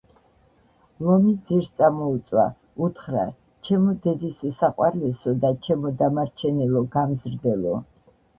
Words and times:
ლომი 1.07 1.33
ძირს 1.49 1.67
წამოუწვა, 1.81 2.45
უთხრა: 2.87 3.25
ჩემო 3.69 3.93
დედის 4.07 4.41
უსაყვარლესო 4.51 5.35
და 5.45 5.53
ჩემო 5.69 5.93
დამარჩენელო 6.01 6.85
გამზრდელო, 6.99 7.77